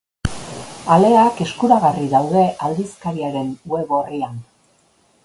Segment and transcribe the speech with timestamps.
[0.95, 4.35] Aleak eskuragarri daude aldizkariaren web-orrian.